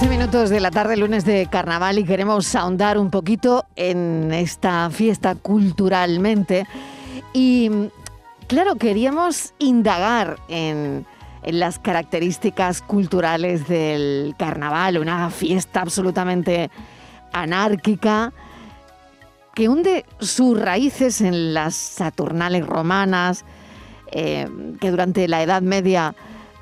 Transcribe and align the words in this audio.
12 0.00 0.16
minutos 0.16 0.48
de 0.48 0.60
la 0.60 0.70
tarde, 0.70 0.96
lunes 0.96 1.26
de 1.26 1.46
carnaval, 1.50 1.98
y 1.98 2.04
queremos 2.04 2.54
ahondar 2.54 2.96
un 2.96 3.10
poquito 3.10 3.66
en 3.76 4.32
esta 4.32 4.88
fiesta 4.88 5.34
culturalmente. 5.34 6.66
Y 7.34 7.70
claro, 8.46 8.76
queríamos 8.76 9.52
indagar 9.58 10.38
en, 10.48 11.04
en 11.42 11.60
las 11.60 11.78
características 11.78 12.80
culturales 12.80 13.68
del 13.68 14.34
carnaval, 14.38 14.96
una 14.96 15.28
fiesta 15.28 15.82
absolutamente 15.82 16.70
anárquica 17.34 18.32
que 19.54 19.68
hunde 19.68 20.06
sus 20.18 20.58
raíces 20.58 21.20
en 21.20 21.52
las 21.52 21.74
Saturnales 21.74 22.66
romanas, 22.66 23.44
eh, 24.12 24.48
que 24.80 24.90
durante 24.90 25.28
la 25.28 25.42
Edad 25.42 25.60
Media 25.60 26.14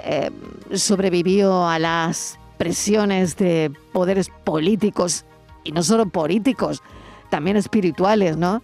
eh, 0.02 0.32
sobrevivió 0.74 1.68
a 1.68 1.78
las 1.78 2.37
presiones 2.58 3.36
de 3.36 3.72
poderes 3.92 4.30
políticos, 4.44 5.24
y 5.64 5.72
no 5.72 5.82
solo 5.82 6.08
políticos, 6.08 6.82
también 7.30 7.56
espirituales, 7.56 8.36
¿no? 8.36 8.62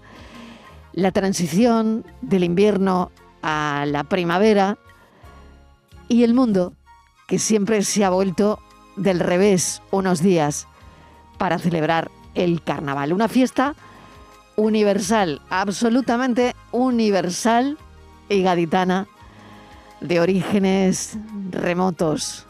La 0.92 1.12
transición 1.12 2.04
del 2.20 2.44
invierno 2.44 3.10
a 3.42 3.84
la 3.86 4.04
primavera 4.04 4.78
y 6.08 6.22
el 6.24 6.34
mundo 6.34 6.72
que 7.26 7.38
siempre 7.38 7.82
se 7.82 8.04
ha 8.04 8.10
vuelto 8.10 8.58
del 8.96 9.20
revés 9.20 9.82
unos 9.90 10.22
días 10.22 10.66
para 11.38 11.58
celebrar 11.58 12.10
el 12.34 12.62
carnaval. 12.62 13.12
Una 13.12 13.28
fiesta 13.28 13.74
universal, 14.56 15.42
absolutamente 15.50 16.54
universal 16.72 17.78
y 18.28 18.42
gaditana, 18.42 19.06
de 20.00 20.20
orígenes 20.20 21.18
remotos. 21.50 22.46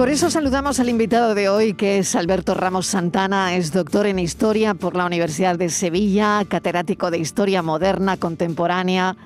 Por 0.00 0.08
eso 0.08 0.30
saludamos 0.30 0.80
al 0.80 0.88
invitado 0.88 1.34
de 1.34 1.50
hoy, 1.50 1.74
que 1.74 1.98
es 1.98 2.16
Alberto 2.16 2.54
Ramos 2.54 2.86
Santana, 2.86 3.54
es 3.54 3.70
doctor 3.70 4.06
en 4.06 4.18
Historia 4.18 4.72
por 4.72 4.96
la 4.96 5.04
Universidad 5.04 5.58
de 5.58 5.68
Sevilla, 5.68 6.42
catedrático 6.48 7.10
de 7.10 7.18
Historia 7.18 7.60
Moderna 7.60 8.16
Contemporánea, 8.16 9.18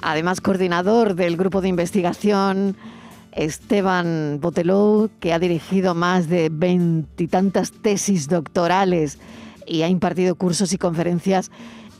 además 0.00 0.40
coordinador 0.40 1.14
del 1.14 1.36
grupo 1.36 1.60
de 1.60 1.68
investigación 1.68 2.76
Esteban 3.30 4.38
Botelou, 4.40 5.08
que 5.20 5.32
ha 5.32 5.38
dirigido 5.38 5.94
más 5.94 6.28
de 6.28 6.48
veintitantas 6.50 7.70
tesis 7.70 8.26
doctorales 8.28 9.20
y 9.68 9.82
ha 9.82 9.88
impartido 9.88 10.34
cursos 10.34 10.72
y 10.72 10.78
conferencias 10.78 11.52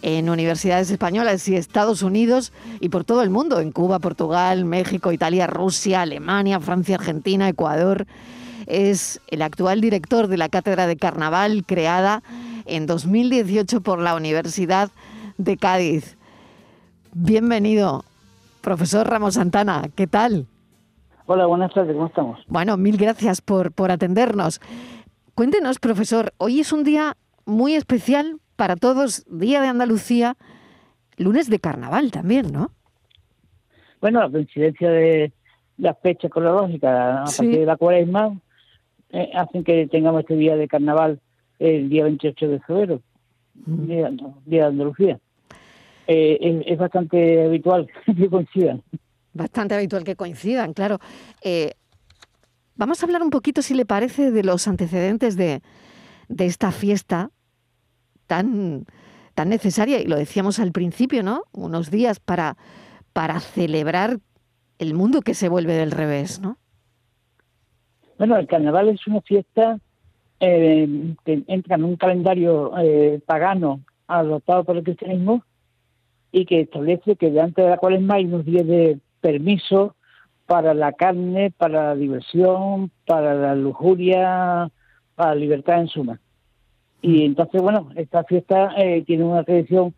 en 0.03 0.29
universidades 0.29 0.91
españolas 0.91 1.49
y 1.49 1.57
Estados 1.57 2.03
Unidos 2.03 2.53
y 2.81 2.89
por 2.89 3.05
todo 3.05 3.23
el 3.23 3.31
mundo, 3.31 3.61
en 3.61 3.73
Cuba, 3.73 4.01
Portugal, 4.01 4.65
México, 4.65 5.13
Italia, 5.13 5.47
Rusia, 5.47 6.03
Alemania, 6.03 6.61
Francia, 6.61 6.97
Argentina, 6.97 7.49
Ecuador. 7.49 8.07
Es 8.67 9.21
el 9.29 9.43
actual 9.43 9.81
director 9.81 10.27
de 10.27 10.37
la 10.37 10.49
Cátedra 10.49 10.87
de 10.87 10.97
Carnaval 10.97 11.65
creada 11.65 12.23
en 12.67 12.87
2018 12.87 13.81
por 13.81 14.01
la 14.01 14.15
Universidad 14.15 14.91
de 15.39 15.57
Cádiz. 15.57 16.17
Bienvenido, 17.13 18.05
profesor 18.61 19.09
Ramos 19.09 19.35
Santana. 19.35 19.89
¿Qué 19.95 20.07
tal? 20.07 20.47
Hola, 21.27 21.47
buenas 21.47 21.73
tardes, 21.73 21.95
¿cómo 21.95 22.07
estamos? 22.07 22.41
Bueno, 22.49 22.77
mil 22.77 22.97
gracias 22.97 23.41
por, 23.41 23.73
por 23.73 23.91
atendernos. 23.93 24.61
Cuéntenos, 25.35 25.79
profesor, 25.79 26.33
hoy 26.39 26.61
es 26.61 26.73
un 26.73 26.83
día 26.85 27.17
muy 27.45 27.75
especial 27.75 28.41
para 28.63 28.77
todos, 28.77 29.25
Día 29.29 29.61
de 29.61 29.67
Andalucía, 29.67 30.37
lunes 31.17 31.51
de 31.51 31.59
carnaval 31.59 32.13
también, 32.13 32.53
¿no? 32.53 32.71
Bueno, 34.01 34.21
la 34.21 34.31
coincidencia 34.31 34.89
de 34.89 35.33
las 35.79 35.99
fechas 36.01 36.31
cronológicas 36.31 36.93
a 36.93 37.25
partir 37.25 37.59
de 37.59 37.67
la 37.67 37.77
cuaresma 37.77 38.39
eh, 39.11 39.33
hacen 39.35 39.65
que 39.65 39.89
tengamos 39.89 40.21
este 40.21 40.37
día 40.37 40.55
de 40.55 40.69
carnaval 40.69 41.19
el 41.59 41.89
día 41.89 42.05
28 42.05 42.49
de 42.51 42.61
febrero, 42.61 43.03
día, 43.67 44.13
de 44.47 44.63
Andalucía. 44.63 45.19
Eh, 46.07 46.63
es, 46.65 46.79
bastante 46.79 47.45
habitual 47.45 47.89
que 48.17 48.29
coincidan. 48.29 48.81
Bastante 49.33 49.75
habitual 49.75 50.05
que 50.05 50.15
coincidan, 50.15 50.73
claro. 50.73 51.01
Eh, 51.43 51.73
vamos 52.77 53.03
a 53.03 53.07
hablar 53.07 53.23
un 53.23 53.31
poquito, 53.31 53.61
si 53.61 53.75
le 53.75 53.87
parece, 53.87 54.31
de 54.31 54.45
los 54.45 54.69
antecedentes 54.69 55.35
de, 55.35 55.63
de 56.29 56.47
esta 56.47 56.71
fiesta 56.71 57.33
tan, 58.27 58.87
tan 59.35 59.49
necesaria, 59.49 60.01
y 60.01 60.07
lo 60.07 60.17
decíamos 60.17 60.59
al 60.59 60.73
principio, 60.73 61.23
¿no? 61.23 61.43
Unos 61.53 61.91
días 61.91 62.21
para, 62.21 62.57
para 63.13 63.41
celebrar 63.41 64.19
el 64.79 64.95
mundo 64.95 65.23
que 65.23 65.35
se 65.35 65.49
vuelve 65.49 65.75
del 65.75 65.91
revés, 65.91 66.41
¿no? 66.41 66.59
Bueno, 68.19 68.37
el 68.37 68.47
carnaval 68.47 68.89
es 68.89 69.07
una 69.07 69.21
fiesta 69.21 69.79
eh, 70.41 71.15
que 71.25 71.45
entra 71.47 71.77
en 71.77 71.85
un 71.85 71.97
calendario 71.97 72.73
eh, 72.79 73.21
pagano 73.25 73.81
adoptado 74.07 74.65
por 74.65 74.77
el 74.77 74.85
cristianismo 74.85 75.45
y 76.33 76.47
que 76.47 76.61
establece 76.63 77.17
que 77.17 77.31
delante 77.31 77.63
de 77.63 77.71
la 77.71 77.77
cuaresma 77.77 78.15
hay 78.15 78.25
unos 78.25 78.45
días 78.45 78.67
de 78.67 78.99
permiso 79.21 79.95
para 80.47 80.75
la 80.75 80.93
carne, 80.93 81.51
para 81.51 81.89
la 81.89 81.95
diversión, 81.95 82.91
para 83.07 83.35
la 83.35 83.55
lujuria, 83.55 84.71
para 85.15 85.31
la 85.31 85.35
libertad 85.35 85.81
en 85.81 85.89
suma. 85.89 86.21
Y 87.03 87.25
entonces, 87.25 87.61
bueno, 87.61 87.91
esta 87.97 88.23
fiesta 88.25 88.71
eh, 88.77 89.03
tiene 89.05 89.25
una 89.25 89.43
tradición 89.43 89.93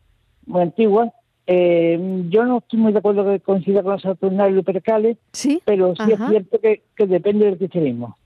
muy 0.47 0.63
antigua. 0.63 1.13
Eh, 1.47 2.25
yo 2.31 2.47
no 2.47 2.59
estoy 2.59 2.81
muy 2.81 2.93
de 2.93 2.99
acuerdo 2.99 3.27
que 3.27 3.41
coincida 3.41 3.83
con 3.83 3.93
los 3.93 4.03
Saturnales 4.03 4.53
y 4.53 4.57
Lupercales, 4.57 5.19
¿Sí? 5.33 5.63
pero 5.67 5.95
sí 5.95 6.13
es 6.13 6.19
cierto 6.31 6.59
que, 6.59 6.83
depende 7.07 7.45
del 7.45 7.59
cristianismo. 7.59 8.17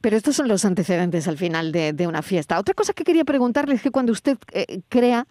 Pero 0.00 0.16
estos 0.16 0.36
son 0.36 0.46
los 0.46 0.64
antecedentes 0.64 1.26
al 1.26 1.38
final 1.38 1.72
de, 1.72 2.06
una 2.06 2.22
fiesta. 2.22 2.60
Otra 2.60 2.74
cosa 2.74 2.92
que 2.92 3.02
quería 3.02 3.24
preguntarle 3.24 3.74
es 3.74 3.82
que 3.82 3.90
cuando 3.90 4.12
usted 4.12 4.38
eh, 4.52 4.82
crea, 4.88 5.26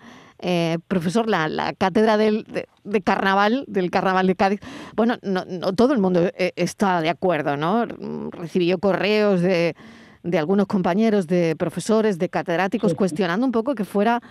profesor, 0.89 1.29
la, 1.29 1.73
cátedra 1.77 2.17
del, 2.17 2.45
de, 2.83 3.01
carnaval, 3.01 3.63
del 3.67 3.91
carnaval 3.91 4.27
de 4.27 4.35
Cádiz, 4.35 4.59
bueno, 4.97 5.17
no, 5.21 5.45
no 5.45 5.71
todo 5.71 5.93
el 5.93 5.99
mundo 5.99 6.29
está 6.35 6.99
de 6.99 7.09
acuerdo, 7.09 7.55
¿no? 7.55 7.85
Recibió 8.31 8.79
correos 8.79 9.39
de 9.39 9.75
de 10.23 10.37
algunos 10.37 10.67
compañeros, 10.67 11.27
de 11.27 11.55
profesores, 11.55 12.19
de 12.19 12.29
catedráticos, 12.29 12.93
cuestionando 12.93 13.45
un 13.45 13.51
poco 13.51 13.75
que 13.75 13.85
fuera, 13.85 14.21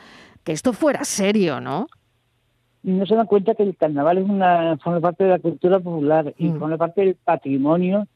que 0.45 0.53
esto 0.53 0.73
fuera 0.73 1.05
serio, 1.05 1.61
¿no? 1.61 1.87
No 2.83 3.05
se 3.05 3.15
dan 3.15 3.27
cuenta 3.27 3.55
que 3.55 3.63
el 3.63 3.77
carnaval 3.77 4.19
es 4.19 4.29
una, 4.29 4.79
forma 4.79 5.01
parte 5.01 5.25
de 5.25 5.31
la 5.31 5.39
cultura 5.39 5.81
popular 5.81 6.35
y 6.39 6.49
mm. 6.49 6.59
forma 6.59 6.79
parte 6.79 7.03
del 7.03 7.15
patrimonio 7.15 8.07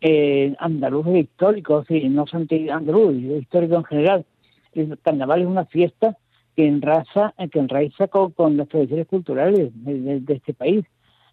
eh, 0.00 0.54
andaluces 0.58 1.16
históricos, 1.16 1.86
sí, 1.88 2.08
no 2.08 2.26
solamente 2.26 2.70
andaluz, 2.70 3.16
histórico 3.16 3.76
en 3.76 3.84
general. 3.84 4.26
El 4.72 4.98
carnaval 4.98 5.40
es 5.40 5.46
una 5.46 5.64
fiesta 5.64 6.16
que 6.54 6.66
enraza, 6.66 7.34
que 7.50 7.58
enraiza 7.58 8.08
con, 8.08 8.32
con 8.32 8.56
las 8.56 8.68
tradiciones 8.68 9.06
culturales 9.06 9.70
de, 9.74 10.22
este 10.28 10.54
país 10.54 10.84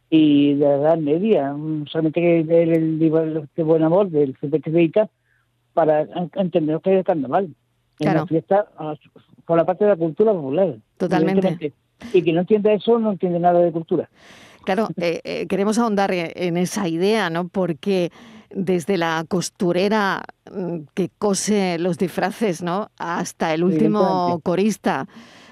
y 0.10 0.54
de 0.56 0.66
la 0.66 0.76
Edad 0.76 0.98
Media. 0.98 1.56
Solamente 1.92 2.22
que 2.22 2.44
leer 2.44 2.74
el 2.74 3.00
libro 3.00 3.48
de 3.56 3.64
Buen 3.64 3.84
Amor 3.84 4.10
del 4.10 4.36
Beita 4.42 5.10
para 5.74 6.08
entender 6.36 6.80
que 6.82 6.92
es 6.94 6.98
el 7.00 7.04
carnaval. 7.04 7.56
Es 8.00 8.08
una 8.08 8.28
fiesta 8.28 8.68
ah, 8.78 8.96
por 9.46 9.58
la 9.58 9.66
parte 9.66 9.84
de 9.86 9.92
la 9.92 9.96
cultura 9.98 10.32
popular. 10.34 10.76
Totalmente. 10.98 11.74
Y 12.12 12.22
quien 12.22 12.36
no 12.36 12.42
entiende 12.42 12.74
eso 12.74 13.00
no 13.00 13.12
entiende 13.12 13.40
nada 13.40 13.60
de 13.60 13.72
cultura. 13.72 14.10
Claro, 14.64 14.90
eh, 14.98 15.22
eh, 15.24 15.48
queremos 15.48 15.78
ahondar 15.78 16.12
en 16.14 16.58
esa 16.58 16.88
idea, 16.88 17.30
¿no? 17.30 17.48
Porque 17.48 18.12
desde 18.50 18.98
la 18.98 19.26
costurera 19.28 20.24
mm, 20.52 20.80
que 20.94 21.10
cose 21.18 21.78
los 21.80 21.98
disfraces, 21.98 22.62
¿no? 22.62 22.90
Hasta 22.98 23.54
el 23.54 23.64
último 23.64 24.40
corista, 24.44 25.08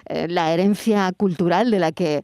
eh, 0.06 0.28
la 0.30 0.54
herencia 0.54 1.12
cultural 1.16 1.72
de 1.72 1.80
la 1.80 1.92
que 1.92 2.24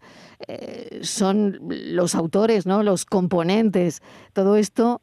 son 1.01 1.57
los 1.67 2.13
autores, 2.13 2.67
¿no? 2.67 2.83
Los 2.83 3.05
componentes, 3.05 4.03
todo 4.33 4.55
esto 4.55 5.01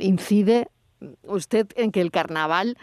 incide 0.00 0.66
usted 1.24 1.68
en 1.76 1.92
que 1.92 2.00
el 2.00 2.10
carnaval 2.10 2.76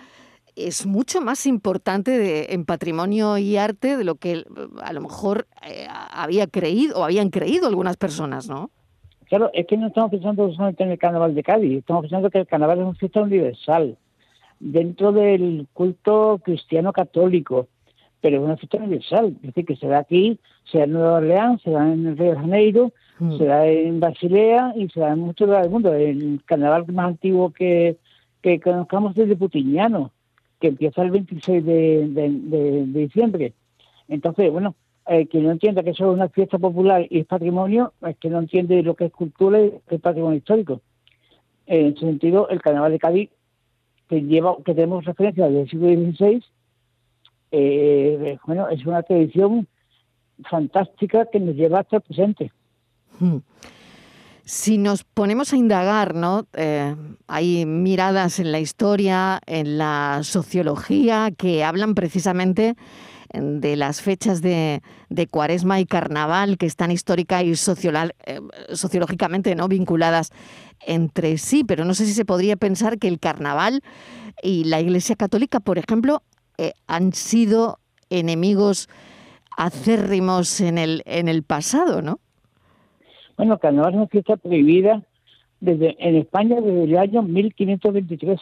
es 0.56 0.86
mucho 0.86 1.22
más 1.22 1.46
importante 1.46 2.54
en 2.54 2.66
patrimonio 2.66 3.38
y 3.38 3.58
arte 3.58 3.98
de 3.98 4.04
lo 4.04 4.16
que 4.16 4.44
a 4.82 4.94
lo 4.94 5.02
mejor 5.02 5.48
eh, 5.68 5.88
había 5.90 6.48
creído 6.48 7.00
o 7.00 7.04
habían 7.04 7.30
creído 7.30 7.68
algunas 7.68 7.98
personas, 7.98 8.50
¿no? 8.50 8.70
Claro, 9.28 9.50
es 9.54 9.66
que 9.66 9.78
no 9.78 9.88
estamos 9.88 10.12
pensando 10.12 10.52
solamente 10.52 10.84
en 10.84 10.92
el 10.92 11.00
carnaval 11.00 11.34
de 11.34 11.44
Cádiz, 11.44 11.80
estamos 11.80 12.02
pensando 12.02 12.30
que 12.30 12.40
el 12.40 12.48
carnaval 12.48 12.80
es 12.80 12.86
una 12.86 12.96
fiesta 12.96 13.22
universal 13.22 13.98
dentro 14.60 15.12
del 15.12 15.68
culto 15.74 16.40
cristiano 16.44 16.92
católico, 16.92 17.68
pero 18.20 18.38
es 18.38 18.44
una 18.44 18.58
fiesta 18.58 18.78
universal, 18.78 19.36
es 19.38 19.42
decir, 19.42 19.66
que 19.66 19.76
se 19.78 19.88
da 19.88 20.00
aquí, 20.00 20.38
se 20.70 20.80
da 20.80 20.84
en 20.84 20.92
Nueva 20.92 21.14
Orleans, 21.14 21.62
se 21.62 21.72
da 21.72 21.92
en 21.92 22.08
el 22.08 22.18
Río 22.18 22.32
de 22.32 22.38
Janeiro, 22.38 22.92
mm. 23.20 23.38
se 23.38 23.46
da 23.46 23.66
en 23.66 24.00
Basilea 24.00 24.74
y 24.76 24.90
se 24.90 25.00
da 25.00 25.14
en 25.14 25.20
muchos 25.20 25.48
lugares 25.48 25.66
del 25.66 25.72
mundo. 25.72 25.94
El 25.94 26.42
carnaval 26.46 26.86
más 26.92 27.08
antiguo 27.08 27.52
que, 27.52 27.98
que 28.42 28.60
conozcamos 28.60 29.18
es 29.18 29.28
de 29.30 29.36
Putiñano, 29.36 30.12
que 30.60 30.68
empieza 30.68 31.02
el 31.02 31.12
26 31.12 31.66
de, 31.66 32.84
diciembre. 32.88 33.54
Entonces, 34.08 34.52
bueno, 34.52 34.76
eh, 35.08 35.28
quien 35.28 35.44
no 35.44 35.52
entienda 35.52 35.84
que 35.84 35.92
eso 35.92 36.10
es 36.10 36.16
una 36.16 36.30
fiesta 36.30 36.58
popular 36.58 37.06
y 37.10 37.20
es 37.20 37.26
patrimonio, 37.26 37.94
es 38.06 38.18
que 38.18 38.30
no 38.30 38.40
entiende 38.40 38.84
lo 38.84 38.96
que 38.96 39.06
es 39.06 39.12
cultura 39.12 39.62
y 39.62 39.74
es 39.90 40.02
patrimonio 40.02 40.38
histórico. 40.38 40.82
En 41.66 41.88
ese 41.88 42.00
sentido, 42.00 42.50
el 42.50 42.62
Carnaval 42.62 42.92
de 42.92 43.00
Cádiz, 43.00 43.30
que 44.08 44.22
lleva, 44.22 44.58
que 44.66 44.74
tenemos 44.74 45.06
referencia 45.06 45.50
del 45.50 45.70
siglo 45.70 45.88
XVI, 45.88 46.44
eh, 47.52 48.38
bueno, 48.46 48.70
es 48.70 48.86
una 48.86 49.04
tradición 49.04 49.68
fantástica 50.50 51.26
que 51.32 51.40
nos 51.40 51.56
lleva 51.56 51.80
hasta 51.80 51.98
el 51.98 52.02
presente. 52.02 52.52
Hmm. 53.20 53.38
Si 54.46 54.78
nos 54.78 55.04
ponemos 55.04 55.54
a 55.54 55.58
indagar, 55.58 56.16
¿no? 56.16 56.48
Eh, 56.54 56.96
hay 57.28 57.66
miradas 57.66 58.40
en 58.40 58.52
la 58.52 58.60
historia, 58.60 59.40
en 59.46 59.78
la 59.78 60.22
sociología, 60.24 61.32
que 61.38 61.64
hablan 61.64 61.96
precisamente 61.96 62.76
de 63.34 63.76
las 63.78 64.02
fechas 64.02 64.42
de, 64.42 64.82
Cuaresma 65.30 65.80
y 65.80 65.86
Carnaval, 65.86 66.58
que 66.58 66.66
están 66.66 66.92
histórica 66.92 67.44
y 67.44 67.52
eh, 67.52 67.56
sociológicamente 68.74 69.56
¿no? 69.56 69.68
vinculadas 69.68 70.32
entre 70.86 71.38
sí, 71.38 71.64
pero 71.64 71.86
no 71.86 71.94
sé 71.94 72.06
si 72.06 72.14
se 72.14 72.26
podría 72.26 72.58
pensar 72.58 72.98
que 72.98 73.08
el 73.08 73.20
Carnaval 73.20 73.82
y 74.44 74.66
la 74.66 74.82
Iglesia 74.82 75.16
Católica, 75.16 75.60
por 75.60 75.78
ejemplo, 75.78 76.24
eh, 76.58 76.74
han 76.88 77.14
sido 77.14 77.80
enemigos 78.10 78.90
acérrimos 79.58 80.62
en 80.62 80.78
el, 80.78 81.04
en 81.06 81.28
el 81.28 81.44
pasado, 81.44 82.02
¿no? 82.02 82.20
Bueno, 83.42 83.58
carnaval 83.58 83.94
es 83.94 83.98
una 83.98 84.08
fiesta 84.08 84.38
prohibida. 84.38 85.02
Desde 85.60 85.96
en 85.98 86.16
España 86.16 86.62
desde 86.62 86.84
el 86.84 86.96
año 86.96 87.24
1523 87.24 88.40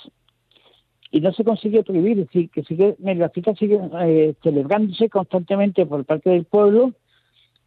y 1.10 1.22
no 1.22 1.32
se 1.32 1.46
consigue 1.46 1.86
prohibir, 1.86 2.20
es 2.20 2.26
decir, 2.26 2.50
que 2.50 2.64
sigue, 2.64 2.98
la 3.00 3.30
fiesta 3.30 3.56
sigue 3.56 3.80
eh, 4.02 4.36
celebrándose 4.44 5.08
constantemente 5.08 5.86
por 5.86 6.04
parte 6.04 6.32
del 6.32 6.44
pueblo. 6.44 6.92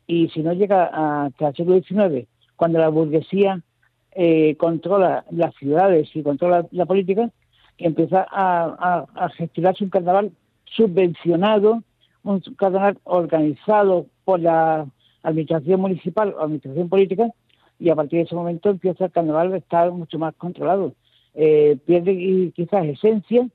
Y 0.07 0.29
si 0.29 0.43
no 0.43 0.53
llega 0.53 1.25
hasta 1.25 1.49
el 1.49 1.55
siglo 1.55 1.81
XIX, 1.81 2.29
cuando 2.55 2.79
la 2.79 2.91
burguesía 2.91 3.63
eh, 4.11 4.55
controla 4.57 5.25
las 5.31 5.55
ciudades 5.55 6.15
y 6.15 6.23
controla 6.23 6.67
la 6.71 6.85
política, 6.85 7.31
empieza 7.79 8.27
a, 8.31 9.07
a, 9.15 9.29
gestionarse 9.31 9.85
un 9.85 9.91
carnaval 9.91 10.33
subvencionado, 10.67 11.83
un 12.25 12.41
carnaval 12.59 12.99
organizado 13.05 14.05
por 14.27 14.39
la 14.39 14.87
administración 15.23 15.81
municipal 15.81 16.35
o 16.35 16.41
administración 16.41 16.89
política, 16.89 17.31
y 17.79 17.91
a 17.91 17.97
partir 17.97 18.19
de 18.19 18.25
ese 18.25 18.35
momento 18.35 18.71
empieza 18.71 19.07
el 19.07 19.13
carnaval 19.13 19.53
a 19.53 19.57
estar 19.57 19.91
mucho 19.91 20.19
más 20.19 20.35
controlado. 20.37 20.95
Eh, 21.35 21.79
pierde 21.87 22.53
quizás 22.55 22.85
esencia, 22.85 23.49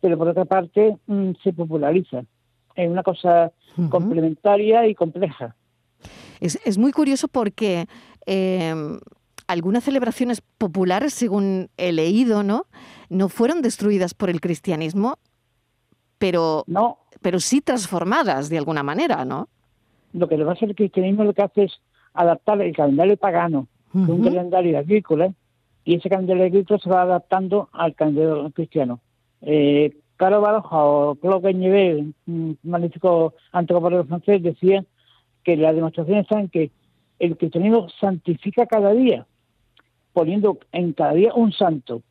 pero 0.00 0.18
por 0.18 0.28
otra 0.28 0.44
parte 0.44 0.96
mm, 1.06 1.32
se 1.42 1.52
populariza. 1.52 2.24
Es 2.74 2.88
una 2.88 3.02
cosa 3.02 3.52
complementaria 3.90 4.86
y 4.86 4.94
compleja. 4.94 5.56
Es, 6.40 6.78
muy 6.78 6.92
curioso 6.92 7.28
porque 7.28 7.86
em, 8.26 8.98
algunas 9.46 9.84
celebraciones 9.84 10.42
populares, 10.58 11.14
según 11.14 11.70
he 11.76 11.92
leído, 11.92 12.42
¿no? 12.42 12.66
No 13.08 13.28
fueron 13.28 13.62
destruidas 13.62 14.14
por 14.14 14.30
el 14.30 14.40
cristianismo, 14.40 15.18
pero, 16.18 16.64
no. 16.66 16.98
pero 17.20 17.38
sí 17.38 17.60
transformadas 17.60 18.48
de 18.48 18.58
alguna 18.58 18.82
manera, 18.82 19.24
¿no? 19.24 19.48
Lo 20.12 20.28
que 20.28 20.36
le 20.36 20.44
va 20.44 20.50
a 20.50 20.54
hacer 20.54 20.70
el 20.70 20.76
cristianismo 20.76 21.24
lo 21.24 21.34
que 21.34 21.42
hace 21.42 21.64
es 21.64 21.80
adaptar 22.14 22.60
el 22.60 22.74
calendario 22.74 23.16
pagano, 23.16 23.68
un 23.94 24.22
calendario 24.22 24.78
agrícola, 24.78 25.32
y 25.84 25.96
ese 25.96 26.08
calendario 26.08 26.44
agrícola 26.44 26.78
se 26.78 26.90
va 26.90 27.02
adaptando 27.02 27.68
al 27.72 27.94
calendario 27.94 28.50
cristiano. 28.50 29.00
Eh, 29.40 29.96
Caro 30.16 30.40
Baroja 30.40 30.84
o 30.84 31.14
Claude 31.16 31.52
Nivel, 31.52 32.14
un 32.26 32.58
magnífico 32.62 33.34
antropólogo 33.50 34.04
francés, 34.04 34.42
decía 34.42 34.84
que 35.42 35.56
la 35.56 35.72
demostración 35.72 36.18
está 36.18 36.38
en 36.38 36.48
que 36.48 36.70
el 37.18 37.36
cristianismo 37.36 37.88
santifica 38.00 38.66
cada 38.66 38.92
día, 38.92 39.26
poniendo 40.12 40.58
en 40.72 40.92
cada 40.92 41.14
día 41.14 41.34
un 41.34 41.52
santo. 41.52 42.02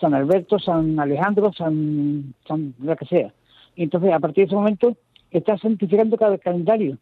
San 0.00 0.14
Alberto, 0.14 0.58
San 0.58 0.98
Alejandro, 1.00 1.52
San, 1.52 2.34
San 2.46 2.74
lo 2.78 2.96
que 2.96 3.06
sea. 3.06 3.34
Y 3.74 3.84
entonces, 3.84 4.12
a 4.12 4.20
partir 4.20 4.44
de 4.44 4.46
ese 4.46 4.54
momento, 4.54 4.96
está 5.30 5.58
santificando 5.58 6.16
cada 6.16 6.38
calendario. 6.38 6.98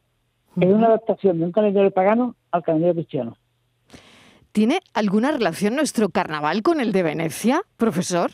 Es 0.60 0.72
una 0.72 0.86
adaptación 0.86 1.38
de 1.38 1.44
un 1.44 1.52
calendario 1.52 1.90
pagano 1.90 2.34
al 2.50 2.62
calendario 2.62 2.94
cristiano. 2.94 3.36
¿Tiene 4.52 4.80
alguna 4.94 5.32
relación 5.32 5.76
nuestro 5.76 6.08
carnaval 6.08 6.62
con 6.62 6.80
el 6.80 6.92
de 6.92 7.02
Venecia, 7.02 7.60
profesor? 7.76 8.30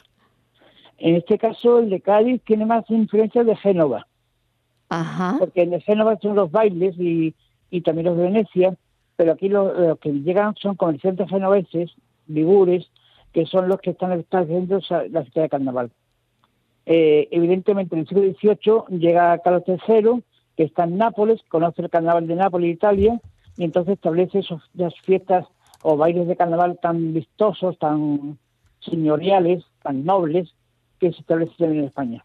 En 0.98 1.16
este 1.16 1.36
caso, 1.36 1.80
el 1.80 1.90
de 1.90 2.00
Cádiz 2.00 2.40
tiene 2.44 2.64
más 2.64 2.88
influencia 2.90 3.42
de 3.42 3.56
Génova. 3.56 4.06
Ajá. 4.88 5.34
Porque 5.40 5.62
en 5.62 5.70
de 5.70 5.80
Génova 5.80 6.16
son 6.22 6.36
los 6.36 6.52
bailes 6.52 6.94
y, 6.96 7.34
también 7.80 8.06
los 8.06 8.16
de 8.16 8.22
Venecia, 8.22 8.76
pero 9.16 9.32
aquí 9.32 9.48
los, 9.48 9.98
que 9.98 10.12
llegan 10.12 10.54
son 10.54 10.76
comerciantes 10.76 11.28
genoveses, 11.28 11.90
ligures, 12.28 12.88
que 13.32 13.46
son 13.46 13.68
los 13.68 13.80
que 13.80 13.90
están 13.90 14.12
estableciendo 14.12 14.80
la 15.10 15.22
fiesta 15.22 15.40
de 15.40 15.48
carnaval. 15.48 15.90
Eh, 16.86 17.26
evidentemente, 17.32 17.96
en 17.96 18.02
el 18.02 18.08
siglo 18.08 18.22
XVIII 18.22 18.98
llega 18.98 19.38
Carlos 19.38 19.64
III 19.66 20.22
que 20.56 20.64
está 20.64 20.84
en 20.84 20.98
Nápoles, 20.98 21.40
conoce 21.48 21.82
el 21.82 21.90
carnaval 21.90 22.26
de 22.26 22.36
Nápoles, 22.36 22.74
Italia, 22.74 23.20
y 23.56 23.64
entonces 23.64 23.94
establece 23.94 24.40
esas 24.40 24.94
fiestas 25.02 25.46
o 25.82 25.96
bailes 25.96 26.28
de 26.28 26.36
carnaval 26.36 26.78
tan 26.80 27.12
vistosos, 27.12 27.78
tan 27.78 28.38
señoriales, 28.80 29.64
tan 29.82 30.04
nobles, 30.04 30.54
que 30.98 31.12
se 31.12 31.20
establecen 31.20 31.72
en 31.72 31.84
España. 31.84 32.24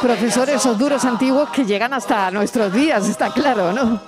Profesor, 0.00 0.48
esos 0.48 0.78
duros 0.78 1.04
antiguos 1.04 1.50
que 1.50 1.64
llegan 1.64 1.92
hasta 1.92 2.30
nuestros 2.30 2.72
días, 2.72 3.08
está 3.08 3.32
claro, 3.32 3.72
¿no? 3.72 4.00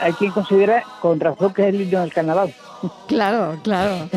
hay 0.00 0.12
quien 0.12 0.30
considera 0.30 0.84
con 1.00 1.18
razón 1.18 1.52
que 1.52 1.62
es 1.62 1.68
el 1.68 1.80
himno 1.80 2.00
del 2.00 2.12
carnaval. 2.12 2.54
Claro, 3.06 3.58
claro. 3.62 4.08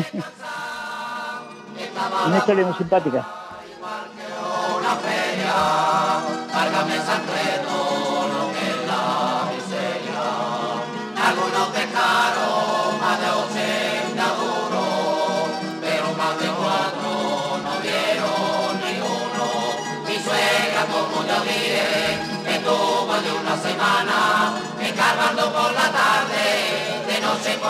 Una 2.26 2.38
historia 2.38 2.64
muy 2.66 2.74
simpática. 2.74 3.26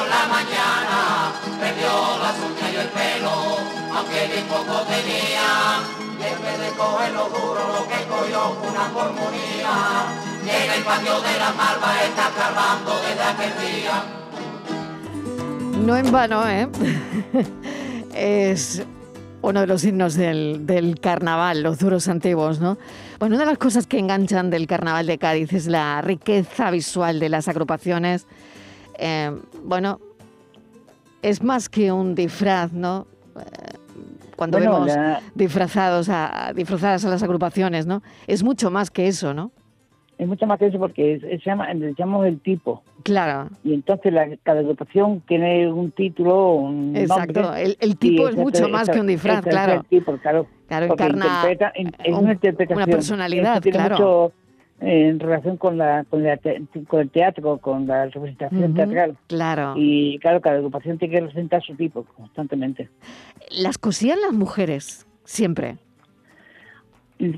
La 0.06 0.26
mañana, 0.26 1.32
perdió 1.60 2.18
las 2.22 2.36
uñas 2.38 2.72
y 2.72 2.76
el 2.76 2.88
pelo, 2.88 3.58
aunque 3.94 4.26
bien 4.32 4.46
poco 4.46 4.82
tenía, 4.82 5.82
y 6.18 6.24
en 6.24 6.42
vez 6.42 6.58
de 6.60 6.76
cogerlo 6.76 7.28
duro 7.28 7.60
lo 7.74 7.88
que 7.88 8.04
cogió 8.06 8.56
una 8.68 8.84
pulmonía, 8.88 9.74
y 10.44 10.50
en 10.50 10.70
el 10.72 10.82
patio 10.84 11.20
de 11.20 11.38
la 11.38 11.52
malva 11.52 12.02
está 12.04 12.30
cargando 12.36 12.92
desde 13.02 13.22
aquel 13.22 13.52
día. 13.60 14.04
No 15.84 15.96
en 15.96 16.12
vano, 16.12 16.48
¿eh? 16.48 16.68
es 18.14 18.84
uno 19.42 19.60
de 19.60 19.66
los 19.66 19.80
signos 19.80 20.14
del, 20.14 20.66
del, 20.66 21.00
carnaval, 21.00 21.62
los 21.62 21.78
duros 21.78 22.06
antiguos, 22.08 22.60
¿no? 22.60 22.78
Bueno, 23.18 23.34
una 23.34 23.44
de 23.44 23.50
las 23.50 23.58
cosas 23.58 23.86
que 23.86 23.98
enganchan 23.98 24.50
del 24.50 24.66
carnaval 24.66 25.06
de 25.06 25.18
Cádiz 25.18 25.52
es 25.52 25.66
la 25.66 26.00
riqueza 26.00 26.70
visual 26.70 27.18
de 27.18 27.28
las 27.28 27.48
agrupaciones. 27.48 28.26
Eh, 29.04 29.36
bueno, 29.64 29.98
es 31.22 31.42
más 31.42 31.68
que 31.68 31.90
un 31.90 32.14
disfraz, 32.14 32.72
¿no? 32.72 33.08
Eh, 33.36 33.42
cuando 34.36 34.60
vemos 34.60 34.90
disfrazados 35.34 36.08
a, 36.08 36.52
disfrazadas 36.54 37.04
a 37.04 37.08
las 37.10 37.22
agrupaciones, 37.22 37.84
¿no? 37.84 38.00
Es 38.28 38.44
mucho 38.44 38.70
más 38.70 38.90
que 38.90 39.08
eso, 39.08 39.34
¿no? 39.34 39.50
es 40.22 40.28
mucho 40.28 40.46
más 40.46 40.58
que 40.58 40.66
eso 40.66 40.78
porque 40.78 41.18
se 41.20 41.38
llama, 41.38 41.72
le 41.74 41.94
llamamos 41.94 42.26
el 42.26 42.38
tipo. 42.40 42.84
Claro. 43.02 43.48
Y 43.64 43.74
entonces 43.74 44.12
la, 44.12 44.28
cada 44.44 44.60
agrupación 44.60 45.20
tiene 45.26 45.72
un 45.72 45.90
título, 45.90 46.54
un 46.54 46.96
Exacto, 46.96 47.52
el, 47.56 47.96
tipo 47.96 48.28
es 48.28 48.36
mucho 48.36 48.68
más 48.68 48.88
que 48.88 49.00
un 49.00 49.08
disfraz, 49.08 49.42
claro. 49.42 49.80
El 49.80 49.84
tipo, 49.86 50.16
claro. 50.18 50.46
Claro, 50.68 50.86
encarna 50.86 51.26
es 52.04 52.14
una 52.14 52.86
personalidad, 52.86 53.60
claro. 53.62 53.96
Mucho, 53.96 54.32
en 54.82 55.20
relación 55.20 55.56
con 55.56 55.78
la, 55.78 56.04
con, 56.10 56.24
con 56.88 57.00
el 57.00 57.10
teatro, 57.10 57.58
con 57.58 57.86
la 57.86 58.06
representación 58.06 58.74
teatral. 58.74 59.16
Claro. 59.28 59.74
Y 59.76 60.18
claro, 60.18 60.40
cada 60.40 60.56
agrupación 60.56 60.98
tiene 60.98 61.14
que 61.14 61.20
representar 61.20 61.62
su 61.62 61.74
tipo 61.74 62.04
constantemente. 62.16 62.88
Las 63.50 63.78
cosían 63.78 64.20
las 64.20 64.32
mujeres, 64.32 65.06
siempre 65.24 65.76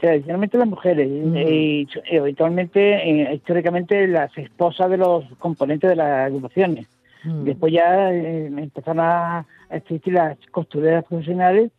tradicionalmente 0.01 0.57
las 0.57 0.69
mujeres 0.69 1.07
y, 1.07 1.87
habitualmente 2.17 2.81
eh, 3.07 3.35
históricamente 3.35 4.07
las 4.09 4.37
esposas 4.39 4.89
de 4.89 4.97
los 4.97 5.25
componentes 5.39 5.91
de 5.91 5.97
las 5.97 6.27
agrupaciones 6.27 6.87
después 7.25 7.73
ya 7.73 8.13
eh, 8.13 8.47
empezaron 8.47 9.01
a 9.01 9.47
existir 9.71 10.15
las 10.15 10.39
costureras 10.51 11.05
profesionales 11.05 11.71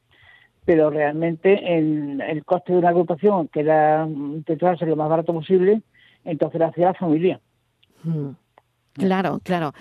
pero 0.65 0.89
realmente 0.89 1.77
el, 1.77 2.22
el 2.22 2.43
coste 2.43 2.74
de 2.74 2.79
una 2.79 2.89
agrupación 2.89 3.48
que 3.48 3.62
era 3.62 4.05
intentar 4.07 4.77
ser 4.77 4.88
lo 4.88 4.95
más 4.95 5.10
barato 5.10 5.34
posible 5.34 5.81
entonces 6.24 6.60
lo 6.60 6.67
hacía 6.67 6.88
la 6.88 6.93
familia 6.93 7.39
claro 8.93 9.39
claro 9.43 9.74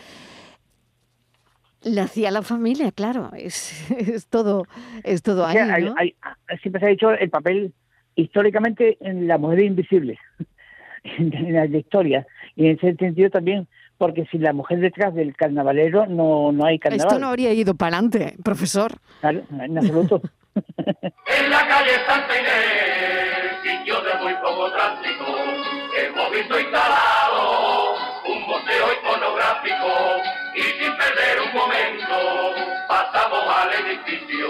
la 1.84 2.04
hacía 2.04 2.30
la 2.30 2.42
familia, 2.42 2.90
claro, 2.92 3.30
es, 3.36 3.90
es 3.98 4.26
todo, 4.28 4.66
es 5.02 5.22
todo 5.22 5.46
ahí, 5.46 6.16
siempre 6.62 6.80
se 6.80 6.86
ha 6.86 6.88
dicho 6.88 7.10
el 7.10 7.30
papel 7.30 7.74
históricamente 8.14 8.96
en 9.00 9.28
la 9.28 9.38
mujer 9.38 9.60
invisible 9.60 10.18
en 11.04 11.52
la 11.52 11.66
historia 11.66 12.26
y 12.56 12.66
en 12.66 12.76
ese 12.76 12.94
sentido 12.94 13.30
también 13.30 13.68
porque 13.98 14.26
si 14.30 14.38
la 14.38 14.52
mujer 14.52 14.80
detrás 14.80 15.14
del 15.14 15.36
carnavalero 15.36 16.06
no, 16.06 16.50
no 16.52 16.64
hay 16.64 16.78
carnaval. 16.78 17.06
Esto 17.06 17.18
no 17.20 17.28
habría 17.28 17.52
ido 17.52 17.74
para 17.74 17.96
adelante, 17.96 18.36
profesor. 18.42 18.92
Claro, 19.20 19.42
en 19.60 19.78
absoluto. 19.78 20.20
en 21.26 21.50
la 21.50 21.66
calle 21.66 22.04
Santa 22.06 22.38
Inés, 22.38 23.56
sitio 23.62 24.00
de 24.00 24.14
muy 24.14 24.34
poco 24.34 24.70
tránsito, 24.72 25.24
hemos 25.96 26.30
visto 26.30 26.60
instalado 26.60 27.94
un 28.26 28.42
museo 28.42 28.92
iconográfico 29.00 30.22
y 30.54 30.62
sin 30.62 30.96
perder 30.96 31.40
un 31.40 31.52
momento 31.54 32.54
pasamos 32.88 33.44
al 33.56 33.72
edificio 33.86 34.48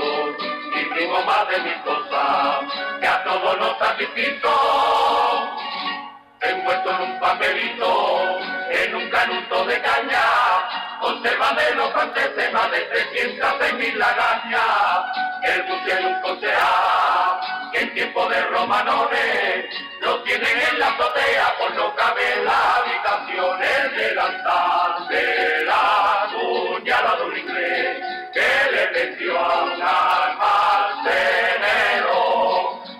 y 0.77 0.85
vimos 0.99 1.25
más 1.27 1.49
de 1.49 1.59
mis 1.61 1.77
cosas 1.83 2.65
todos 3.25 3.59
los 3.59 3.79
sacrificios, 3.79 4.53
envuelto 6.41 6.91
en 6.91 7.11
un 7.11 7.21
papelito, 7.21 8.39
en 8.71 8.95
un 8.95 9.11
canuto 9.11 9.65
de 9.65 9.81
caña, 9.81 10.24
conserva 11.05 11.53
de 11.53 11.75
los 11.75 11.93
franceses 11.93 12.51
más 12.55 12.71
de 12.71 12.81
300 12.81 13.75
mil 13.75 13.99
lagañas, 13.99 15.05
el 15.43 15.63
buque 15.65 15.95
de 15.95 16.07
un 16.07 16.19
cochea, 16.23 17.41
que 17.73 17.81
en 17.81 17.93
tiempo 17.93 18.27
de 18.31 18.41
romanones, 18.47 19.67
lo 20.01 20.23
tienen 20.23 20.59
en 20.59 20.79
la 20.79 20.87
azotea, 20.89 21.55
por 21.59 21.75
no 21.75 21.95
cabe 21.95 22.43
la 22.43 22.77
habitación, 22.77 23.63
el 23.63 23.97
delantal 23.97 25.09
de 25.09 25.65
la 25.67 26.27
cuñada 26.33 27.17
de 27.17 27.23
un 27.25 27.37
inglés, 27.37 27.99
que 28.33 28.71
le 28.73 28.87
vendió 28.87 29.39
a 29.39 29.63
un 29.63 29.83
almacenero 29.83 31.35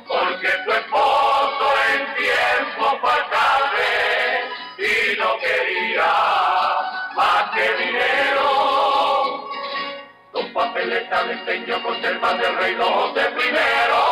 porque 0.07 0.49
tu 0.49 0.73
esposo 0.73 1.75
en 1.95 2.01
tiempo 2.17 3.01
pasable 3.01 3.89
y 4.77 5.17
no 5.17 5.39
quería 5.39 6.34
que 7.55 7.85
dinero. 7.85 9.49
Los 10.33 10.47
papeles 10.53 11.09
de 11.09 11.33
empeño 11.33 11.83
conservan 11.83 12.39
del 12.39 12.57
rey 12.57 12.75
de 12.75 13.31
primero. 13.37 14.05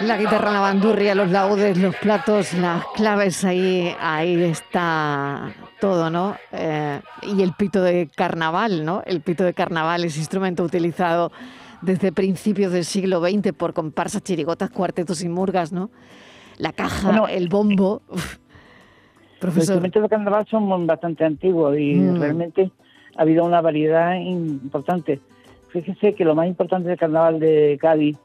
La 0.00 0.18
guitarra, 0.18 0.50
la 0.50 0.60
bandurria, 0.60 1.14
los 1.14 1.30
laudes, 1.30 1.78
los 1.78 1.96
platos, 1.96 2.52
las 2.54 2.84
claves, 2.94 3.44
ahí, 3.44 3.94
ahí 3.98 4.42
está 4.42 5.52
todo, 5.80 6.10
¿no? 6.10 6.36
Eh, 6.52 7.00
y 7.22 7.42
el 7.42 7.52
pito 7.54 7.82
de 7.82 8.10
carnaval, 8.14 8.84
¿no? 8.84 9.02
El 9.06 9.22
pito 9.22 9.44
de 9.44 9.54
carnaval 9.54 10.04
es 10.04 10.18
instrumento 10.18 10.62
utilizado 10.62 11.32
desde 11.80 12.12
principios 12.12 12.72
del 12.72 12.84
siglo 12.84 13.20
XX 13.20 13.52
por 13.52 13.72
comparsas, 13.72 14.22
chirigotas, 14.22 14.70
cuartetos 14.70 15.22
y 15.22 15.28
murgas, 15.28 15.72
¿no? 15.72 15.90
La 16.58 16.72
caja, 16.72 17.24
el 17.30 17.48
bombo. 17.48 18.02
Los 19.40 19.56
instrumentos 19.56 20.02
de 20.02 20.08
carnaval 20.08 20.46
son 20.48 20.86
bastante 20.86 21.24
antiguos 21.24 21.78
y 21.78 21.94
mm. 21.94 22.20
realmente 22.20 22.70
ha 23.16 23.22
habido 23.22 23.44
una 23.44 23.60
variedad 23.60 24.14
importante. 24.14 25.20
Fíjese 25.68 26.14
que 26.14 26.24
lo 26.24 26.34
más 26.34 26.46
importante 26.46 26.88
del 26.88 26.98
carnaval 26.98 27.38
de 27.38 27.78
Cádiz 27.80 28.16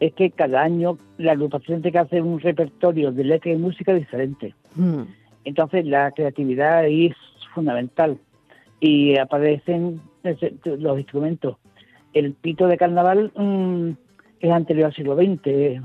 es 0.00 0.12
que 0.14 0.30
cada 0.30 0.62
año 0.62 0.98
la 1.18 1.32
agrupación 1.32 1.82
tiene 1.82 1.92
que 1.92 1.98
hacer 1.98 2.22
un 2.22 2.40
repertorio 2.40 3.12
de 3.12 3.24
letra 3.24 3.52
y 3.52 3.56
música 3.56 3.92
diferente. 3.94 4.54
Mm. 4.74 5.02
Entonces 5.44 5.86
la 5.86 6.10
creatividad 6.12 6.86
es 6.86 7.14
fundamental 7.54 8.18
y 8.80 9.18
aparecen 9.18 10.00
los 10.64 10.98
instrumentos 10.98 11.56
el 12.14 12.32
pito 12.32 12.66
de 12.68 12.78
carnaval 12.78 13.32
mm, 13.34 13.90
es 14.40 14.50
anterior 14.50 14.86
al 14.86 14.94
siglo 14.94 15.16
XX. 15.16 15.82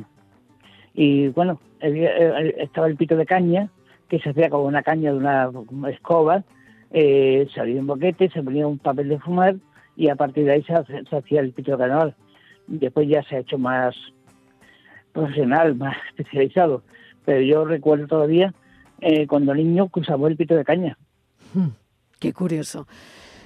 Y 0.93 1.27
bueno, 1.29 1.59
eh, 1.81 2.55
estaba 2.59 2.87
el 2.87 2.95
pito 2.95 3.17
de 3.17 3.25
caña, 3.25 3.69
que 4.09 4.19
se 4.19 4.31
hacía 4.31 4.49
con 4.49 4.61
una 4.61 4.83
caña 4.83 5.11
de 5.11 5.17
una, 5.17 5.49
escoba, 5.89 6.43
eh, 6.91 7.47
se 7.53 7.59
abría 7.59 7.79
un 7.79 7.87
boquete, 7.87 8.29
se 8.29 8.43
ponía 8.43 8.67
un 8.67 8.79
papel 8.79 9.09
de 9.09 9.19
fumar 9.19 9.55
y 9.95 10.09
a 10.09 10.15
partir 10.15 10.45
de 10.45 10.53
ahí 10.53 10.63
se, 10.63 10.73
hacía 11.15 11.41
el 11.41 11.53
pito 11.53 11.71
de 11.71 11.77
carnaval. 11.77 12.15
Después 12.67 13.07
ya 13.07 13.23
se 13.23 13.35
ha 13.35 13.39
hecho 13.39 13.57
más 13.57 13.95
profesional, 15.13 15.75
más 15.75 15.95
especializado. 16.09 16.83
Pero 17.25 17.41
yo 17.41 17.65
recuerdo 17.65 18.07
todavía 18.07 18.53
eh, 19.01 19.27
cuando 19.27 19.53
niño 19.53 19.89
usaba 19.93 20.27
el 20.27 20.37
pito 20.37 20.55
de 20.55 20.65
caña. 20.65 20.97
Hmm, 21.53 21.69
qué 22.19 22.33
curioso. 22.33 22.87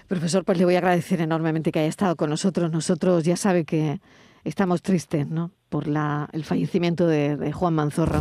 Profesor, 0.07 0.45
pues 0.45 0.57
le 0.57 0.65
voy 0.65 0.75
a 0.75 0.79
agradecer 0.79 1.21
enormemente 1.21 1.71
que 1.71 1.79
haya 1.79 1.89
estado 1.89 2.15
con 2.15 2.29
nosotros. 2.29 2.71
Nosotros 2.71 3.23
ya 3.23 3.35
sabe 3.35 3.65
que 3.65 3.99
estamos 4.43 4.81
tristes, 4.81 5.27
¿no? 5.27 5.51
Por 5.69 5.87
la, 5.87 6.29
el 6.33 6.43
fallecimiento 6.43 7.07
de, 7.07 7.51
Juan 7.51 7.73
Manzorro 7.73 8.19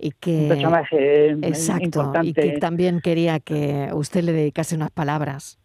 y 0.00 0.12
que 0.12 0.42
un 0.42 0.48
personaje 0.48 1.30
exacto 1.42 1.84
importante. 1.84 2.28
y 2.28 2.32
que 2.32 2.58
también 2.58 3.00
quería 3.00 3.40
que 3.40 3.90
usted 3.92 4.22
le 4.22 4.32
dedicase 4.32 4.76
unas 4.76 4.90
palabras. 4.90 5.58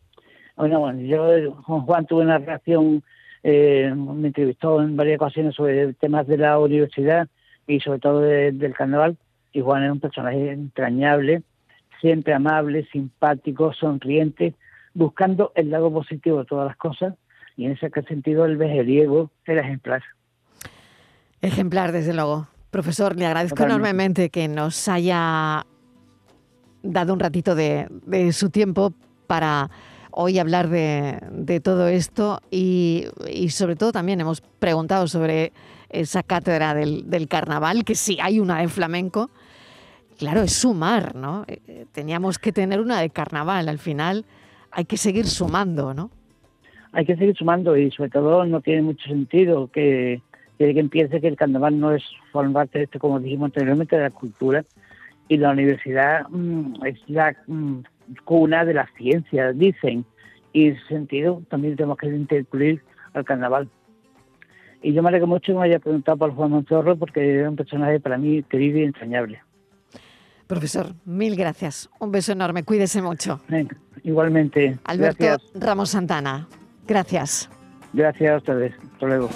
Bueno, 0.56 0.80
bueno, 0.80 1.02
yo 1.02 1.56
con 1.64 1.82
Juan 1.82 2.06
tuve 2.06 2.24
una 2.24 2.38
relación, 2.38 3.04
eh, 3.44 3.94
me 3.96 4.28
entrevistó 4.28 4.82
en 4.82 4.96
varias 4.96 5.18
ocasiones 5.18 5.56
sobre 5.56 5.94
temas 5.94 6.28
de 6.28 6.38
la 6.38 6.58
universidad 6.60 7.28
y 7.68 7.80
sobre 7.80 8.00
todo 8.00 8.22
del 8.22 8.74
carnaval. 8.74 9.18
Y 9.52 9.62
Juan 9.62 9.84
es 9.84 9.92
un 9.92 10.00
personaje 10.00 10.52
entrañable, 10.52 11.44
siempre 12.00 12.34
amable, 12.34 12.86
simpático, 12.92 13.74
sonriente, 13.74 14.54
buscando 14.94 15.52
el 15.56 15.70
lado 15.70 15.92
positivo 15.92 16.40
de 16.40 16.46
todas 16.46 16.68
las 16.68 16.78
cosas. 16.78 17.16
Y 17.58 17.66
en 17.66 17.72
ese 17.72 17.90
sentido, 18.08 18.46
el 18.46 18.58
vejeriego 18.58 19.32
era 19.46 19.62
ejemplar. 19.62 20.04
Ejemplar, 21.42 21.92
desde 21.92 22.14
luego. 22.14 22.48
Profesor, 22.76 23.16
le 23.16 23.26
agradezco 23.26 23.64
enormemente 23.64 24.30
que 24.30 24.50
nos 24.50 24.90
haya 24.90 25.66
dado 26.84 27.14
un 27.14 27.22
ratito 27.22 27.56
de, 27.56 27.88
de 28.06 28.34
su 28.34 28.50
tiempo 28.50 28.94
para 29.28 29.70
hoy 30.12 30.40
hablar 30.40 30.68
de, 30.68 31.22
de 31.32 31.62
todo 31.62 31.88
esto 31.88 32.42
y, 32.52 33.06
y, 33.32 33.48
sobre 33.52 33.78
todo 33.78 33.94
también 33.94 34.20
hemos 34.20 34.42
preguntado 34.42 35.08
sobre 35.08 35.54
esa 35.88 36.22
cátedra 36.22 36.74
del, 36.74 37.10
del, 37.10 37.30
carnaval, 37.30 37.86
que 37.86 37.96
sí 37.96 38.18
hay 38.22 38.42
una 38.42 38.60
de 38.60 38.68
flamenco. 38.68 39.30
Claro, 40.20 40.42
es 40.42 40.52
sumar, 40.52 41.16
¿no? 41.16 41.46
Eh, 41.48 41.62
eh, 41.70 41.86
teníamos 41.94 42.40
que 42.40 42.52
tener 42.52 42.82
una 42.82 43.00
de 43.00 43.10
carnaval. 43.10 43.70
Al 43.70 43.80
final 43.80 44.26
hay 44.70 44.84
que 44.84 44.98
seguir 44.98 45.28
sumando, 45.28 45.94
¿no? 45.94 46.12
Hay 46.92 47.06
que 47.06 47.16
seguir 47.16 47.38
sumando 47.38 47.78
y 47.78 47.90
sobre 47.92 48.10
todo 48.10 48.44
no 48.46 48.60
tiene 48.60 48.82
mucho 48.82 49.08
sentido 49.08 49.70
que, 49.72 50.22
que 50.58 50.80
empiece 50.80 51.22
que 51.22 51.28
el 51.28 51.36
carnaval 51.36 51.80
no 51.80 51.92
es 51.92 52.04
formar 52.32 52.68
parte, 52.68 53.00
como 53.00 53.20
dijimos 53.20 53.48
anteriormente, 53.48 53.96
de 53.96 54.04
la 54.04 54.10
cultura 54.10 54.66
y 55.28 55.38
la 55.38 55.52
universidad 55.52 56.28
mmm, 56.30 56.86
es 56.86 57.00
la 57.08 57.36
mmm, 57.48 57.80
cuna 58.24 58.66
de 58.66 58.74
la 58.74 58.88
ciencia, 58.98 59.52
dicen, 59.52 60.06
y 60.54 60.68
en 60.68 60.76
ese 60.76 60.88
sentido 60.88 61.42
también 61.50 61.76
tenemos 61.76 61.98
que 61.98 62.08
incluir 62.08 62.82
al 63.14 63.26
carnaval. 63.26 63.70
Y 64.82 64.94
yo 64.94 65.02
me 65.02 65.10
alegro 65.10 65.28
mucho 65.28 65.54
que 65.54 65.60
me 65.60 65.66
haya 65.66 65.80
preguntado 65.80 66.18
por 66.18 66.32
Juan 66.34 66.52
Montorro 66.52 66.96
porque 66.96 67.42
es 67.42 67.48
un 67.48 67.56
personaje 67.56 68.00
para 68.00 68.18
mí 68.18 68.44
querido 68.44 68.80
y 68.80 68.84
entrañable. 68.84 69.42
Profesor, 70.48 70.94
mil 71.06 71.36
gracias. 71.36 71.90
Un 72.00 72.12
beso 72.12 72.32
enorme. 72.32 72.64
Cuídese 72.64 73.02
mucho. 73.02 73.42
Venga, 73.48 73.76
igualmente. 74.04 74.78
Alberto 74.84 75.26
gracias. 75.26 75.52
Ramos 75.56 75.90
Santana. 75.90 76.48
Gracias. 76.88 77.50
Gracias 77.94 78.32
a 78.32 78.38
ustedes. 78.38 78.76
Hasta 78.94 79.06
luego. 79.08 79.30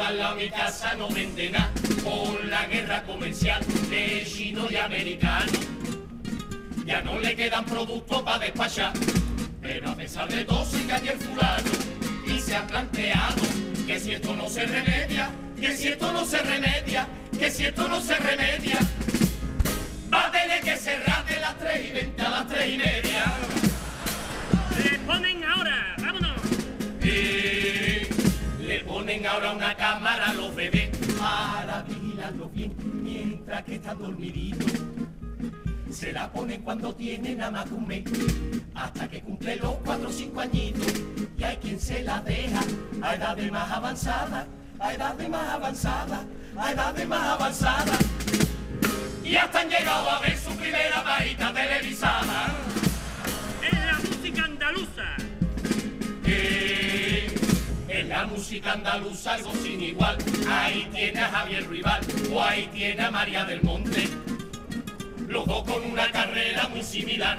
Al 0.00 0.18
lado 0.18 0.36
mi 0.36 0.50
casa 0.50 0.94
no 0.94 1.08
vende 1.08 1.50
nada 1.50 1.70
con 2.02 2.50
la 2.50 2.66
guerra 2.66 3.02
comercial 3.04 3.64
de 3.90 4.26
chino 4.26 4.66
y 4.70 4.76
americano. 4.76 5.52
Ya 6.84 7.00
no 7.02 7.18
le 7.18 7.34
quedan 7.34 7.64
productos 7.64 8.22
para 8.22 8.38
despachar, 8.38 8.92
pero 9.60 9.90
a 9.90 9.96
pesar 9.96 10.28
de 10.28 10.44
todo 10.44 10.64
sigue 10.64 10.92
allí 10.92 11.08
el 11.08 11.18
fulano 11.18 11.70
y 12.26 12.38
se 12.38 12.56
ha 12.56 12.66
planteado 12.66 13.42
que 13.86 13.98
si 13.98 14.12
esto 14.12 14.36
no 14.36 14.48
se 14.48 14.66
remedia, 14.66 15.30
que 15.60 15.76
si 15.76 15.88
esto 15.88 16.12
no 16.12 16.24
se 16.24 16.38
remedia, 16.38 17.08
que 17.38 17.50
si 17.50 17.64
esto 17.64 17.88
no 17.88 18.00
se 18.00 18.16
remedia, 18.16 18.78
va 20.12 20.26
a 20.26 20.30
tener 20.30 20.60
que 20.62 20.76
cerrar 20.76 21.24
de 21.26 21.40
las 21.40 21.58
3 21.58 21.88
y 21.88 21.92
20 21.92 22.22
a 22.22 22.30
las 22.30 22.48
3 22.48 22.74
y 22.74 22.78
media. 22.78 23.24
Le 24.76 25.44
ahora, 25.46 25.65
ahora 29.24 29.52
una 29.52 29.74
cámara 29.74 30.30
a 30.30 30.34
los 30.34 30.54
bebés 30.54 30.90
para 31.18 31.82
vigilarlos 31.82 32.52
bien 32.52 32.74
mientras 33.02 33.62
que 33.64 33.76
están 33.76 33.98
dormiditos. 33.98 34.72
Se 35.90 36.12
la 36.12 36.30
ponen 36.30 36.60
cuando 36.62 36.94
tienen 36.94 37.38
nada 37.38 37.52
más 37.52 37.70
de 37.70 37.74
un 37.76 37.86
mes, 37.86 38.04
hasta 38.74 39.08
que 39.08 39.22
cumple 39.22 39.56
los 39.56 39.76
cuatro 39.84 40.08
o 40.10 40.12
cinco 40.12 40.40
añitos. 40.40 40.92
Y 41.38 41.44
hay 41.44 41.56
quien 41.56 41.80
se 41.80 42.02
la 42.02 42.20
deja 42.20 42.60
a 43.00 43.14
edad 43.14 43.36
de 43.36 43.50
más 43.50 43.70
avanzada, 43.70 44.46
a 44.78 44.92
edad 44.92 45.14
de 45.14 45.28
más 45.28 45.48
avanzada, 45.48 46.24
a 46.58 46.72
edad 46.72 46.94
de 46.94 47.06
más 47.06 47.22
avanzada. 47.22 47.96
Y 49.24 49.36
hasta 49.36 49.60
han 49.60 49.70
llegado 49.70 50.10
a 50.10 50.20
ver 50.20 50.36
su 50.36 50.50
primera 50.56 51.02
varita 51.02 51.52
televisada. 51.54 52.54
Es 53.62 53.86
la 53.86 53.98
música 53.98 54.44
andaluza. 54.44 55.16
Eh, 56.24 56.75
música 58.26 58.72
andaluza 58.72 59.34
algo 59.34 59.52
sin 59.62 59.82
igual. 59.82 60.16
Ahí 60.48 60.88
tiene 60.92 61.20
a 61.20 61.28
Javier 61.28 61.68
Rival 61.68 62.00
o 62.32 62.42
ahí 62.42 62.68
tiene 62.72 63.02
a 63.02 63.10
María 63.10 63.44
del 63.44 63.62
Monte. 63.62 64.08
Los 65.28 65.46
dos 65.46 65.64
con 65.64 65.84
una 65.84 66.10
carrera 66.10 66.68
muy 66.68 66.82
similar 66.82 67.36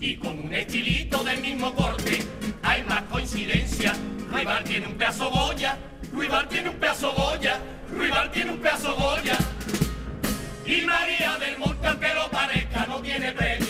y 0.00 0.16
con 0.16 0.38
un 0.38 0.54
estilito 0.54 1.22
del 1.24 1.40
mismo 1.40 1.74
corte. 1.74 2.24
Hay 2.62 2.82
más 2.84 3.02
coincidencia. 3.04 3.94
Rival 4.32 4.64
tiene 4.64 4.86
un 4.86 4.94
pedazo 4.94 5.30
Goya, 5.30 5.76
Rival 6.12 6.48
tiene 6.48 6.70
un 6.70 6.76
pedazo 6.76 7.12
Goya, 7.12 7.60
Rival 7.92 8.30
tiene 8.30 8.52
un 8.52 8.58
pedazo 8.58 8.94
Goya. 8.94 9.36
Y 10.64 10.82
María 10.82 11.36
del 11.38 11.58
Monte, 11.58 11.86
aunque 11.88 12.14
lo 12.14 12.30
parezca, 12.30 12.86
no 12.86 13.00
tiene 13.00 13.32
premio. 13.32 13.69